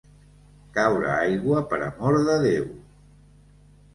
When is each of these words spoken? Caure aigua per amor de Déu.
Caure 0.77 1.11
aigua 1.15 1.61
per 1.73 1.79
amor 1.87 2.17
de 2.31 2.39
Déu. 2.45 2.65